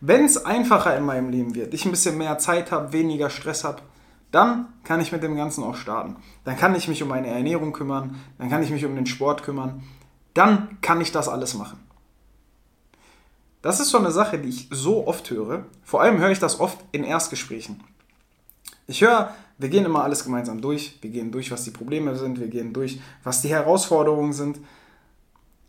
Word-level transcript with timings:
Wenn 0.00 0.26
es 0.26 0.44
einfacher 0.44 0.94
in 0.94 1.04
meinem 1.04 1.30
Leben 1.30 1.54
wird, 1.54 1.72
ich 1.72 1.86
ein 1.86 1.90
bisschen 1.90 2.18
mehr 2.18 2.36
Zeit 2.36 2.70
habe, 2.70 2.92
weniger 2.92 3.30
Stress 3.30 3.64
habe, 3.64 3.80
dann 4.30 4.66
kann 4.84 5.00
ich 5.00 5.10
mit 5.10 5.22
dem 5.22 5.36
Ganzen 5.36 5.64
auch 5.64 5.76
starten. 5.76 6.16
Dann 6.44 6.58
kann 6.58 6.74
ich 6.74 6.86
mich 6.86 7.02
um 7.02 7.08
meine 7.08 7.28
Ernährung 7.28 7.72
kümmern, 7.72 8.20
dann 8.38 8.50
kann 8.50 8.62
ich 8.62 8.70
mich 8.70 8.84
um 8.84 8.94
den 8.94 9.06
Sport 9.06 9.42
kümmern, 9.42 9.82
dann 10.34 10.78
kann 10.82 11.00
ich 11.00 11.12
das 11.12 11.28
alles 11.28 11.54
machen. 11.54 11.80
Das 13.62 13.80
ist 13.80 13.88
so 13.88 13.96
eine 13.96 14.10
Sache, 14.10 14.38
die 14.38 14.50
ich 14.50 14.68
so 14.70 15.06
oft 15.06 15.30
höre. 15.30 15.64
Vor 15.82 16.02
allem 16.02 16.18
höre 16.18 16.30
ich 16.30 16.38
das 16.38 16.60
oft 16.60 16.78
in 16.92 17.02
Erstgesprächen. 17.02 17.82
Ich 18.86 19.00
höre, 19.00 19.34
wir 19.56 19.70
gehen 19.70 19.86
immer 19.86 20.04
alles 20.04 20.24
gemeinsam 20.24 20.60
durch. 20.60 20.98
Wir 21.00 21.10
gehen 21.10 21.32
durch, 21.32 21.50
was 21.50 21.64
die 21.64 21.70
Probleme 21.70 22.14
sind. 22.16 22.38
Wir 22.38 22.48
gehen 22.48 22.74
durch, 22.74 23.00
was 23.24 23.40
die 23.40 23.48
Herausforderungen 23.48 24.34
sind. 24.34 24.60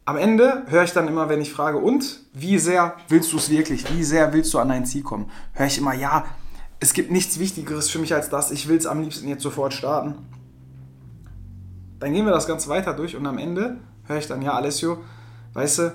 Am 0.08 0.16
Ende 0.16 0.64
höre 0.68 0.86
ich 0.86 0.94
dann 0.94 1.10
immer, 1.10 1.28
wenn 1.28 1.42
ich 1.42 1.52
frage, 1.52 1.80
und 1.80 2.22
wie 2.32 2.60
sehr 2.60 2.96
willst 3.10 3.34
du 3.34 3.36
es 3.36 3.50
wirklich? 3.50 3.94
Wie 3.94 4.06
sehr 4.06 4.32
willst 4.32 4.54
du 4.54 4.60
an 4.60 4.70
dein 4.70 4.86
Ziel 4.86 5.04
kommen? 5.04 5.30
Höre 5.52 5.66
ich 5.66 5.78
immer, 5.80 5.94
ja, 5.94 6.24
es 6.80 6.94
gibt 6.94 7.12
nichts 7.12 7.40
Wichtigeres 7.40 7.90
für 7.90 8.00
mich 8.00 8.14
als 8.14 8.30
das. 8.30 8.52
Ich 8.52 8.70
will 8.70 8.78
es 8.78 8.86
am 8.86 9.02
liebsten 9.02 9.28
jetzt 9.28 9.44
sofort 9.44 9.74
starten. 9.74 10.16
Dann 12.00 12.14
gehen 12.14 12.26
wir 12.26 12.32
das 12.32 12.48
Ganze 12.48 12.70
weiter 12.70 12.94
durch 12.94 13.18
und 13.18 13.28
am 13.28 13.38
Ende 13.38 13.82
höre 14.06 14.20
ich 14.20 14.28
dann, 14.28 14.42
ja, 14.42 14.54
Alessio, 14.54 15.00
weißt 15.56 15.80
du, 15.80 15.94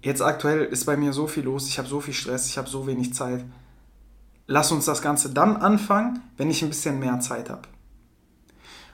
jetzt 0.00 0.22
aktuell 0.22 0.64
ist 0.64 0.84
bei 0.84 0.96
mir 0.96 1.12
so 1.12 1.28
viel 1.28 1.44
los, 1.44 1.68
ich 1.68 1.78
habe 1.78 1.86
so 1.86 2.00
viel 2.00 2.14
Stress, 2.14 2.48
ich 2.48 2.58
habe 2.58 2.68
so 2.68 2.88
wenig 2.88 3.14
Zeit. 3.14 3.44
Lass 4.48 4.72
uns 4.72 4.86
das 4.86 5.02
Ganze 5.02 5.30
dann 5.30 5.54
anfangen, 5.56 6.20
wenn 6.36 6.50
ich 6.50 6.64
ein 6.64 6.70
bisschen 6.70 6.98
mehr 6.98 7.20
Zeit 7.20 7.48
habe. 7.48 7.68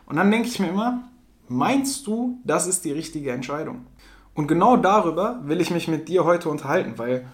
Und 0.04 0.16
dann 0.16 0.30
denke 0.30 0.48
ich 0.48 0.60
mir 0.60 0.68
immer, 0.68 1.08
meinst 1.48 2.06
du, 2.06 2.38
das 2.44 2.66
ist 2.66 2.84
die 2.84 2.92
richtige 2.92 3.32
Entscheidung? 3.32 3.86
Und 4.38 4.46
genau 4.46 4.76
darüber 4.76 5.40
will 5.42 5.60
ich 5.60 5.72
mich 5.72 5.88
mit 5.88 6.08
dir 6.08 6.24
heute 6.24 6.48
unterhalten, 6.48 6.96
weil 6.96 7.26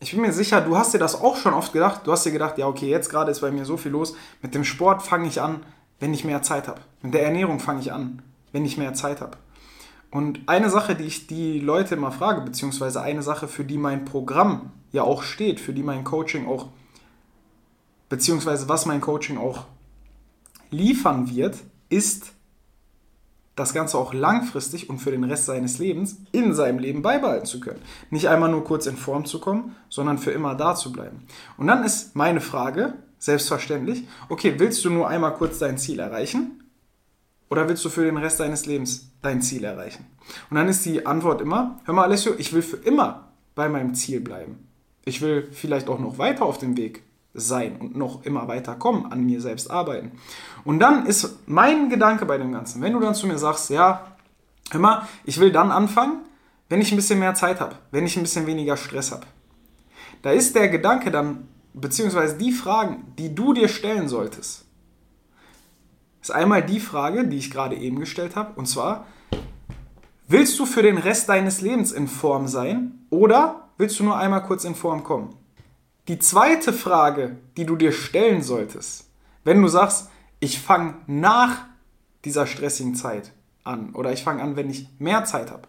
ich 0.00 0.12
bin 0.12 0.20
mir 0.20 0.34
sicher, 0.34 0.60
du 0.60 0.76
hast 0.76 0.92
dir 0.92 0.98
das 0.98 1.18
auch 1.18 1.38
schon 1.38 1.54
oft 1.54 1.72
gedacht. 1.72 2.02
Du 2.04 2.12
hast 2.12 2.26
dir 2.26 2.30
gedacht, 2.30 2.58
ja, 2.58 2.66
okay, 2.66 2.90
jetzt 2.90 3.08
gerade 3.08 3.30
ist 3.30 3.40
bei 3.40 3.50
mir 3.50 3.64
so 3.64 3.78
viel 3.78 3.90
los. 3.90 4.14
Mit 4.42 4.54
dem 4.54 4.62
Sport 4.62 5.00
fange 5.00 5.28
ich 5.28 5.40
an, 5.40 5.62
wenn 5.98 6.12
ich 6.12 6.26
mehr 6.26 6.42
Zeit 6.42 6.68
habe. 6.68 6.82
Mit 7.00 7.14
der 7.14 7.24
Ernährung 7.24 7.58
fange 7.58 7.80
ich 7.80 7.90
an, 7.90 8.20
wenn 8.52 8.66
ich 8.66 8.76
mehr 8.76 8.92
Zeit 8.92 9.22
habe. 9.22 9.38
Und 10.10 10.40
eine 10.44 10.68
Sache, 10.68 10.94
die 10.94 11.04
ich 11.04 11.26
die 11.26 11.58
Leute 11.58 11.94
immer 11.94 12.12
frage, 12.12 12.42
beziehungsweise 12.42 13.00
eine 13.00 13.22
Sache, 13.22 13.48
für 13.48 13.64
die 13.64 13.78
mein 13.78 14.04
Programm 14.04 14.72
ja 14.90 15.04
auch 15.04 15.22
steht, 15.22 15.58
für 15.58 15.72
die 15.72 15.82
mein 15.82 16.04
Coaching 16.04 16.46
auch, 16.46 16.66
beziehungsweise 18.10 18.68
was 18.68 18.84
mein 18.84 19.00
Coaching 19.00 19.38
auch 19.38 19.64
liefern 20.70 21.34
wird, 21.34 21.56
ist 21.88 22.34
das 23.54 23.74
Ganze 23.74 23.98
auch 23.98 24.14
langfristig 24.14 24.88
und 24.88 24.98
für 24.98 25.10
den 25.10 25.24
Rest 25.24 25.46
seines 25.46 25.78
Lebens 25.78 26.16
in 26.32 26.54
seinem 26.54 26.78
Leben 26.78 27.02
beibehalten 27.02 27.46
zu 27.46 27.60
können. 27.60 27.82
Nicht 28.10 28.28
einmal 28.28 28.50
nur 28.50 28.64
kurz 28.64 28.86
in 28.86 28.96
Form 28.96 29.24
zu 29.26 29.40
kommen, 29.40 29.76
sondern 29.88 30.18
für 30.18 30.30
immer 30.30 30.54
da 30.54 30.74
zu 30.74 30.90
bleiben. 30.90 31.26
Und 31.58 31.66
dann 31.66 31.84
ist 31.84 32.16
meine 32.16 32.40
Frage, 32.40 32.94
selbstverständlich, 33.18 34.04
okay, 34.28 34.54
willst 34.58 34.84
du 34.84 34.90
nur 34.90 35.08
einmal 35.08 35.34
kurz 35.34 35.58
dein 35.58 35.78
Ziel 35.78 35.98
erreichen? 35.98 36.64
Oder 37.50 37.68
willst 37.68 37.84
du 37.84 37.90
für 37.90 38.04
den 38.04 38.16
Rest 38.16 38.40
deines 38.40 38.64
Lebens 38.64 39.10
dein 39.20 39.42
Ziel 39.42 39.64
erreichen? 39.64 40.06
Und 40.48 40.56
dann 40.56 40.68
ist 40.68 40.86
die 40.86 41.04
Antwort 41.04 41.42
immer, 41.42 41.78
hör 41.84 41.94
mal 41.94 42.04
Alessio, 42.04 42.32
ich 42.38 42.54
will 42.54 42.62
für 42.62 42.78
immer 42.78 43.28
bei 43.54 43.68
meinem 43.68 43.94
Ziel 43.94 44.20
bleiben. 44.20 44.66
Ich 45.04 45.20
will 45.20 45.48
vielleicht 45.52 45.88
auch 45.88 45.98
noch 45.98 46.16
weiter 46.16 46.46
auf 46.46 46.56
dem 46.56 46.76
Weg 46.78 47.02
sein 47.34 47.76
und 47.80 47.96
noch 47.96 48.24
immer 48.24 48.48
weiter 48.48 48.74
kommen, 48.74 49.10
an 49.10 49.24
mir 49.24 49.40
selbst 49.40 49.70
arbeiten. 49.70 50.12
Und 50.64 50.80
dann 50.80 51.06
ist 51.06 51.38
mein 51.46 51.88
Gedanke 51.88 52.26
bei 52.26 52.38
dem 52.38 52.52
Ganzen, 52.52 52.82
wenn 52.82 52.92
du 52.92 53.00
dann 53.00 53.14
zu 53.14 53.26
mir 53.26 53.38
sagst, 53.38 53.70
ja, 53.70 54.06
mal, 54.74 55.06
ich 55.24 55.40
will 55.40 55.50
dann 55.52 55.70
anfangen, 55.70 56.20
wenn 56.68 56.80
ich 56.80 56.92
ein 56.92 56.96
bisschen 56.96 57.18
mehr 57.18 57.34
Zeit 57.34 57.60
habe, 57.60 57.76
wenn 57.90 58.06
ich 58.06 58.16
ein 58.16 58.22
bisschen 58.22 58.46
weniger 58.46 58.76
Stress 58.76 59.12
habe. 59.12 59.26
Da 60.22 60.30
ist 60.30 60.54
der 60.54 60.68
Gedanke 60.68 61.10
dann, 61.10 61.48
beziehungsweise 61.74 62.36
die 62.36 62.52
Fragen, 62.52 63.12
die 63.18 63.34
du 63.34 63.52
dir 63.52 63.68
stellen 63.68 64.08
solltest, 64.08 64.64
ist 66.20 66.30
einmal 66.30 66.62
die 66.62 66.80
Frage, 66.80 67.26
die 67.26 67.38
ich 67.38 67.50
gerade 67.50 67.76
eben 67.76 67.98
gestellt 67.98 68.36
habe, 68.36 68.52
und 68.54 68.66
zwar, 68.66 69.06
willst 70.28 70.58
du 70.58 70.66
für 70.66 70.82
den 70.82 70.98
Rest 70.98 71.28
deines 71.28 71.60
Lebens 71.60 71.92
in 71.92 72.06
Form 72.06 72.46
sein 72.46 73.06
oder 73.10 73.68
willst 73.76 73.98
du 73.98 74.04
nur 74.04 74.16
einmal 74.16 74.42
kurz 74.44 74.64
in 74.64 74.76
Form 74.76 75.02
kommen? 75.02 75.34
Die 76.08 76.18
zweite 76.18 76.72
Frage, 76.72 77.36
die 77.56 77.64
du 77.64 77.76
dir 77.76 77.92
stellen 77.92 78.42
solltest, 78.42 79.08
wenn 79.44 79.62
du 79.62 79.68
sagst, 79.68 80.10
ich 80.40 80.58
fange 80.60 80.94
nach 81.06 81.66
dieser 82.24 82.46
stressigen 82.46 82.94
Zeit 82.94 83.32
an 83.64 83.94
oder 83.94 84.12
ich 84.12 84.24
fange 84.24 84.42
an, 84.42 84.56
wenn 84.56 84.70
ich 84.70 84.88
mehr 84.98 85.24
Zeit 85.24 85.50
habe, 85.50 85.68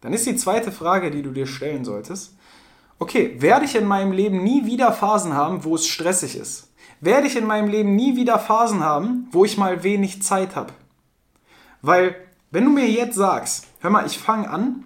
dann 0.00 0.12
ist 0.12 0.26
die 0.26 0.36
zweite 0.36 0.72
Frage, 0.72 1.10
die 1.10 1.22
du 1.22 1.32
dir 1.32 1.46
stellen 1.46 1.84
solltest, 1.84 2.36
okay, 2.98 3.36
werde 3.38 3.64
ich 3.64 3.74
in 3.74 3.86
meinem 3.86 4.12
Leben 4.12 4.42
nie 4.42 4.64
wieder 4.64 4.92
Phasen 4.92 5.34
haben, 5.34 5.64
wo 5.64 5.74
es 5.74 5.86
stressig 5.86 6.36
ist? 6.36 6.68
werde 7.00 7.26
ich 7.26 7.36
in 7.36 7.46
meinem 7.46 7.68
Leben 7.68 7.94
nie 7.96 8.16
wieder 8.16 8.38
Phasen 8.38 8.82
haben, 8.82 9.28
wo 9.30 9.44
ich 9.44 9.56
mal 9.56 9.82
wenig 9.82 10.22
Zeit 10.22 10.56
habe. 10.56 10.72
Weil, 11.80 12.16
wenn 12.50 12.64
du 12.64 12.70
mir 12.70 12.88
jetzt 12.88 13.16
sagst, 13.16 13.66
hör 13.80 13.90
mal, 13.90 14.06
ich 14.06 14.18
fange 14.18 14.50
an, 14.50 14.84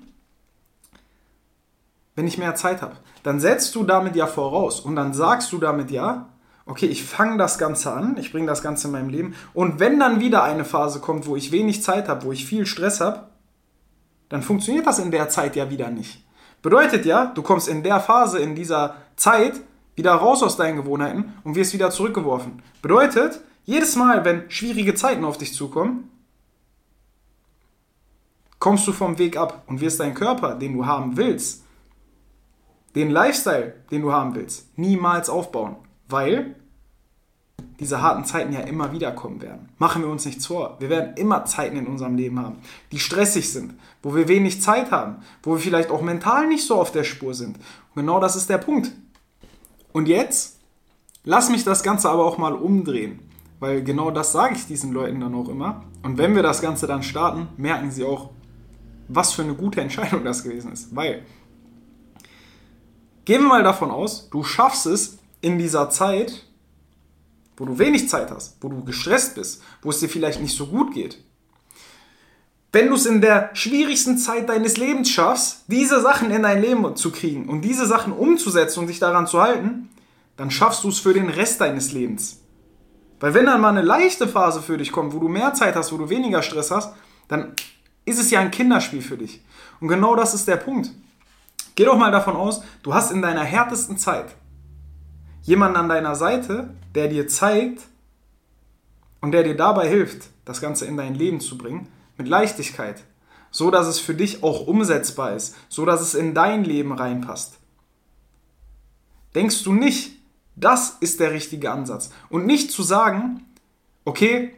wenn 2.14 2.26
ich 2.26 2.38
mehr 2.38 2.54
Zeit 2.54 2.82
habe, 2.82 2.96
dann 3.22 3.40
setzt 3.40 3.74
du 3.74 3.84
damit 3.84 4.16
ja 4.16 4.26
voraus 4.26 4.80
und 4.80 4.96
dann 4.96 5.14
sagst 5.14 5.52
du 5.52 5.58
damit 5.58 5.90
ja, 5.90 6.28
okay, 6.66 6.86
ich 6.86 7.04
fange 7.04 7.38
das 7.38 7.58
Ganze 7.58 7.92
an, 7.92 8.16
ich 8.18 8.32
bringe 8.32 8.46
das 8.46 8.62
Ganze 8.62 8.88
in 8.88 8.92
meinem 8.92 9.08
Leben 9.08 9.34
und 9.54 9.80
wenn 9.80 9.98
dann 9.98 10.20
wieder 10.20 10.42
eine 10.42 10.64
Phase 10.64 11.00
kommt, 11.00 11.26
wo 11.26 11.36
ich 11.36 11.52
wenig 11.52 11.82
Zeit 11.82 12.08
habe, 12.08 12.24
wo 12.24 12.32
ich 12.32 12.46
viel 12.46 12.66
Stress 12.66 13.00
habe, 13.00 13.28
dann 14.28 14.42
funktioniert 14.42 14.86
das 14.86 14.98
in 14.98 15.10
der 15.10 15.28
Zeit 15.28 15.56
ja 15.56 15.70
wieder 15.70 15.90
nicht. 15.90 16.24
Bedeutet 16.62 17.04
ja, 17.04 17.26
du 17.26 17.42
kommst 17.42 17.68
in 17.68 17.82
der 17.82 18.00
Phase, 18.00 18.38
in 18.38 18.54
dieser 18.54 18.94
Zeit 19.16 19.54
wieder 19.94 20.12
raus 20.12 20.42
aus 20.42 20.56
deinen 20.56 20.76
Gewohnheiten 20.76 21.34
und 21.44 21.54
wirst 21.54 21.74
wieder 21.74 21.90
zurückgeworfen. 21.90 22.62
Bedeutet, 22.80 23.40
jedes 23.64 23.96
Mal, 23.96 24.24
wenn 24.24 24.50
schwierige 24.50 24.94
Zeiten 24.94 25.24
auf 25.24 25.38
dich 25.38 25.54
zukommen, 25.54 26.08
kommst 28.58 28.86
du 28.86 28.92
vom 28.92 29.18
Weg 29.18 29.36
ab 29.36 29.64
und 29.66 29.80
wirst 29.80 30.00
deinen 30.00 30.14
Körper, 30.14 30.54
den 30.54 30.72
du 30.74 30.86
haben 30.86 31.16
willst, 31.16 31.64
den 32.94 33.10
Lifestyle, 33.10 33.74
den 33.90 34.02
du 34.02 34.12
haben 34.12 34.34
willst, 34.34 34.76
niemals 34.78 35.30
aufbauen, 35.30 35.76
weil 36.08 36.56
diese 37.80 38.00
harten 38.00 38.24
Zeiten 38.24 38.52
ja 38.52 38.60
immer 38.60 38.92
wieder 38.92 39.10
kommen 39.12 39.42
werden. 39.42 39.70
Machen 39.78 40.02
wir 40.02 40.08
uns 40.08 40.24
nichts 40.24 40.46
vor. 40.46 40.76
Wir 40.78 40.88
werden 40.88 41.16
immer 41.16 41.44
Zeiten 41.46 41.76
in 41.76 41.86
unserem 41.86 42.16
Leben 42.16 42.38
haben, 42.38 42.58
die 42.92 42.98
stressig 42.98 43.52
sind, 43.52 43.74
wo 44.02 44.14
wir 44.14 44.28
wenig 44.28 44.62
Zeit 44.62 44.90
haben, 44.90 45.16
wo 45.42 45.54
wir 45.54 45.58
vielleicht 45.58 45.90
auch 45.90 46.02
mental 46.02 46.46
nicht 46.46 46.66
so 46.66 46.80
auf 46.80 46.92
der 46.92 47.04
Spur 47.04 47.34
sind. 47.34 47.56
Und 47.56 48.02
genau 48.02 48.20
das 48.20 48.36
ist 48.36 48.48
der 48.48 48.58
Punkt. 48.58 48.92
Und 49.92 50.06
jetzt 50.06 50.60
lass 51.24 51.50
mich 51.50 51.64
das 51.64 51.82
Ganze 51.82 52.08
aber 52.08 52.24
auch 52.24 52.38
mal 52.38 52.54
umdrehen, 52.54 53.18
weil 53.58 53.82
genau 53.82 54.10
das 54.10 54.32
sage 54.32 54.54
ich 54.54 54.66
diesen 54.66 54.92
Leuten 54.92 55.20
dann 55.20 55.34
auch 55.34 55.48
immer. 55.48 55.82
Und 56.02 56.18
wenn 56.18 56.34
wir 56.34 56.42
das 56.42 56.62
Ganze 56.62 56.86
dann 56.86 57.02
starten, 57.02 57.48
merken 57.56 57.90
sie 57.90 58.04
auch, 58.04 58.30
was 59.08 59.32
für 59.32 59.42
eine 59.42 59.54
gute 59.54 59.80
Entscheidung 59.80 60.24
das 60.24 60.42
gewesen 60.42 60.72
ist. 60.72 60.94
Weil, 60.94 61.22
gehen 63.24 63.42
wir 63.42 63.48
mal 63.48 63.62
davon 63.62 63.90
aus, 63.90 64.28
du 64.30 64.42
schaffst 64.42 64.86
es 64.86 65.18
in 65.40 65.58
dieser 65.58 65.90
Zeit, 65.90 66.44
wo 67.56 67.64
du 67.64 67.78
wenig 67.78 68.08
Zeit 68.08 68.30
hast, 68.30 68.56
wo 68.60 68.68
du 68.68 68.84
gestresst 68.84 69.34
bist, 69.34 69.62
wo 69.82 69.90
es 69.90 70.00
dir 70.00 70.08
vielleicht 70.08 70.40
nicht 70.40 70.56
so 70.56 70.66
gut 70.66 70.94
geht, 70.94 71.18
wenn 72.72 72.88
du 72.88 72.94
es 72.94 73.04
in 73.04 73.20
der 73.20 73.50
schwierigsten 73.52 74.16
Zeit 74.16 74.48
deines 74.48 74.78
Lebens 74.78 75.10
schaffst, 75.10 75.64
diese 75.66 76.00
Sachen 76.00 76.30
in 76.30 76.42
dein 76.42 76.62
Leben 76.62 76.96
zu 76.96 77.12
kriegen 77.12 77.48
und 77.48 77.60
diese 77.60 77.86
Sachen 77.86 78.14
umzusetzen 78.14 78.80
und 78.80 78.86
dich 78.86 78.98
daran 78.98 79.26
zu 79.26 79.42
halten, 79.42 79.90
dann 80.38 80.50
schaffst 80.50 80.82
du 80.82 80.88
es 80.88 80.98
für 80.98 81.12
den 81.12 81.28
Rest 81.28 81.60
deines 81.60 81.92
Lebens. 81.92 82.40
Weil 83.20 83.34
wenn 83.34 83.44
dann 83.44 83.60
mal 83.60 83.68
eine 83.68 83.82
leichte 83.82 84.26
Phase 84.26 84.62
für 84.62 84.78
dich 84.78 84.90
kommt, 84.90 85.12
wo 85.12 85.18
du 85.18 85.28
mehr 85.28 85.52
Zeit 85.52 85.76
hast, 85.76 85.92
wo 85.92 85.98
du 85.98 86.08
weniger 86.08 86.42
Stress 86.42 86.70
hast, 86.70 86.94
dann 87.28 87.52
ist 88.06 88.18
es 88.18 88.30
ja 88.30 88.40
ein 88.40 88.50
Kinderspiel 88.50 89.02
für 89.02 89.18
dich. 89.18 89.44
Und 89.80 89.88
genau 89.88 90.16
das 90.16 90.32
ist 90.32 90.48
der 90.48 90.56
Punkt. 90.56 90.90
Geh 91.74 91.84
doch 91.84 91.96
mal 91.96 92.10
davon 92.10 92.36
aus, 92.36 92.62
du 92.82 92.94
hast 92.94 93.10
in 93.10 93.22
deiner 93.22 93.44
härtesten 93.44 93.96
Zeit 93.98 94.34
jemanden 95.42 95.76
an 95.76 95.88
deiner 95.88 96.14
Seite, 96.14 96.74
der 96.94 97.08
dir 97.08 97.28
zeigt 97.28 97.82
und 99.20 99.32
der 99.32 99.42
dir 99.42 99.56
dabei 99.56 99.88
hilft, 99.88 100.28
das 100.44 100.60
Ganze 100.60 100.86
in 100.86 100.96
dein 100.96 101.14
Leben 101.14 101.40
zu 101.40 101.58
bringen, 101.58 101.88
mit 102.16 102.28
Leichtigkeit, 102.28 103.02
so 103.50 103.70
dass 103.70 103.86
es 103.86 103.98
für 103.98 104.14
dich 104.14 104.42
auch 104.42 104.66
umsetzbar 104.66 105.34
ist, 105.34 105.56
so 105.68 105.84
dass 105.84 106.00
es 106.00 106.14
in 106.14 106.34
dein 106.34 106.64
Leben 106.64 106.92
reinpasst. 106.92 107.58
Denkst 109.34 109.64
du 109.64 109.72
nicht, 109.72 110.12
das 110.54 110.98
ist 111.00 111.20
der 111.20 111.32
richtige 111.32 111.70
Ansatz 111.70 112.10
und 112.28 112.46
nicht 112.46 112.70
zu 112.70 112.82
sagen, 112.82 113.44
okay, 114.04 114.54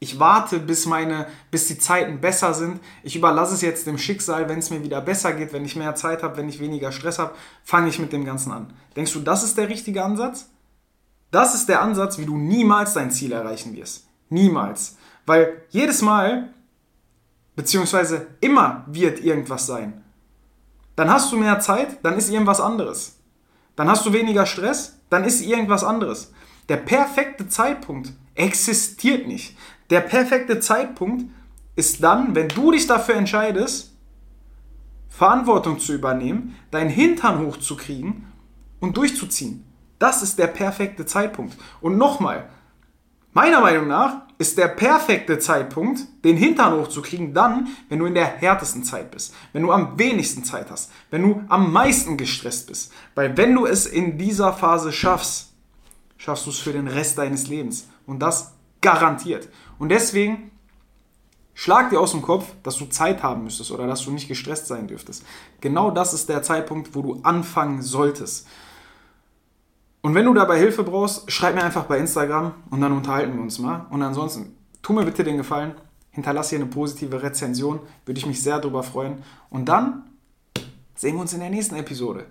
ich 0.00 0.20
warte, 0.20 0.60
bis 0.60 0.86
meine, 0.86 1.26
bis 1.50 1.66
die 1.66 1.78
Zeiten 1.78 2.20
besser 2.20 2.54
sind. 2.54 2.80
Ich 3.02 3.16
überlasse 3.16 3.54
es 3.54 3.62
jetzt 3.62 3.86
dem 3.86 3.98
Schicksal, 3.98 4.48
wenn 4.48 4.60
es 4.60 4.70
mir 4.70 4.84
wieder 4.84 5.00
besser 5.00 5.32
geht, 5.32 5.52
wenn 5.52 5.64
ich 5.64 5.74
mehr 5.74 5.96
Zeit 5.96 6.22
habe, 6.22 6.36
wenn 6.36 6.48
ich 6.48 6.60
weniger 6.60 6.92
Stress 6.92 7.18
habe, 7.18 7.34
fange 7.64 7.88
ich 7.88 7.98
mit 7.98 8.12
dem 8.12 8.24
Ganzen 8.24 8.52
an. 8.52 8.72
Denkst 8.94 9.12
du, 9.12 9.20
das 9.20 9.42
ist 9.42 9.58
der 9.58 9.68
richtige 9.68 10.04
Ansatz? 10.04 10.50
Das 11.32 11.54
ist 11.54 11.68
der 11.68 11.82
Ansatz, 11.82 12.18
wie 12.18 12.26
du 12.26 12.36
niemals 12.36 12.94
dein 12.94 13.10
Ziel 13.10 13.32
erreichen 13.32 13.74
wirst. 13.76 14.06
Niemals. 14.28 14.96
Weil 15.26 15.62
jedes 15.70 16.00
Mal, 16.00 16.54
beziehungsweise 17.56 18.28
immer 18.40 18.84
wird 18.86 19.20
irgendwas 19.20 19.66
sein. 19.66 20.04
Dann 20.94 21.10
hast 21.10 21.32
du 21.32 21.36
mehr 21.36 21.60
Zeit, 21.60 21.98
dann 22.04 22.16
ist 22.16 22.30
irgendwas 22.30 22.60
anderes. 22.60 23.16
dann 23.76 23.88
hast 23.88 24.04
du 24.06 24.12
weniger 24.12 24.44
Stress, 24.44 24.98
dann 25.08 25.22
ist 25.22 25.40
irgendwas 25.40 25.84
anderes. 25.84 26.32
Der 26.68 26.78
perfekte 26.78 27.48
Zeitpunkt 27.48 28.12
existiert 28.34 29.28
nicht. 29.28 29.56
Der 29.90 30.00
perfekte 30.00 30.60
Zeitpunkt 30.60 31.24
ist 31.76 32.02
dann, 32.02 32.34
wenn 32.34 32.48
du 32.48 32.72
dich 32.72 32.86
dafür 32.86 33.14
entscheidest, 33.14 33.94
Verantwortung 35.08 35.78
zu 35.78 35.94
übernehmen, 35.94 36.56
deinen 36.70 36.90
Hintern 36.90 37.44
hochzukriegen 37.44 38.26
und 38.80 38.96
durchzuziehen. 38.96 39.64
Das 39.98 40.22
ist 40.22 40.38
der 40.38 40.46
perfekte 40.46 41.06
Zeitpunkt. 41.06 41.56
Und 41.80 41.96
nochmal, 41.98 42.48
meiner 43.32 43.60
Meinung 43.60 43.88
nach 43.88 44.22
ist 44.38 44.56
der 44.56 44.68
perfekte 44.68 45.40
Zeitpunkt, 45.40 46.02
den 46.24 46.36
Hintern 46.36 46.74
hochzukriegen, 46.74 47.34
dann, 47.34 47.68
wenn 47.88 47.98
du 47.98 48.06
in 48.06 48.14
der 48.14 48.26
härtesten 48.26 48.84
Zeit 48.84 49.10
bist, 49.10 49.34
wenn 49.52 49.62
du 49.62 49.72
am 49.72 49.98
wenigsten 49.98 50.44
Zeit 50.44 50.70
hast, 50.70 50.92
wenn 51.10 51.22
du 51.22 51.42
am 51.48 51.72
meisten 51.72 52.16
gestresst 52.16 52.68
bist. 52.68 52.92
Weil 53.16 53.36
wenn 53.36 53.54
du 53.54 53.66
es 53.66 53.86
in 53.86 54.18
dieser 54.18 54.52
Phase 54.52 54.92
schaffst, 54.92 55.52
schaffst 56.16 56.46
du 56.46 56.50
es 56.50 56.58
für 56.58 56.72
den 56.72 56.86
Rest 56.86 57.18
deines 57.18 57.48
Lebens. 57.48 57.88
Und 58.06 58.20
das 58.20 58.52
garantiert. 58.80 59.48
Und 59.78 59.90
deswegen 59.90 60.50
schlag 61.54 61.90
dir 61.90 62.00
aus 62.00 62.12
dem 62.12 62.22
Kopf, 62.22 62.54
dass 62.62 62.76
du 62.76 62.86
Zeit 62.86 63.22
haben 63.22 63.44
müsstest 63.44 63.70
oder 63.70 63.86
dass 63.86 64.04
du 64.04 64.10
nicht 64.10 64.28
gestresst 64.28 64.66
sein 64.66 64.86
dürftest. 64.86 65.24
Genau 65.60 65.90
das 65.90 66.14
ist 66.14 66.28
der 66.28 66.42
Zeitpunkt, 66.42 66.94
wo 66.94 67.02
du 67.02 67.20
anfangen 67.22 67.82
solltest. 67.82 68.46
Und 70.00 70.14
wenn 70.14 70.24
du 70.24 70.34
dabei 70.34 70.58
Hilfe 70.58 70.84
brauchst, 70.84 71.30
schreib 71.30 71.56
mir 71.56 71.64
einfach 71.64 71.86
bei 71.86 71.98
Instagram 71.98 72.54
und 72.70 72.80
dann 72.80 72.92
unterhalten 72.92 73.34
wir 73.34 73.42
uns 73.42 73.58
mal. 73.58 73.86
Und 73.90 74.02
ansonsten, 74.02 74.56
tu 74.82 74.92
mir 74.92 75.04
bitte 75.04 75.24
den 75.24 75.36
Gefallen, 75.36 75.74
hinterlass 76.12 76.50
hier 76.50 76.60
eine 76.60 76.68
positive 76.68 77.22
Rezension, 77.22 77.80
würde 78.06 78.18
ich 78.18 78.26
mich 78.26 78.40
sehr 78.40 78.60
darüber 78.60 78.84
freuen. 78.84 79.24
Und 79.50 79.68
dann 79.68 80.04
sehen 80.94 81.16
wir 81.16 81.22
uns 81.22 81.32
in 81.32 81.40
der 81.40 81.50
nächsten 81.50 81.74
Episode. 81.74 82.26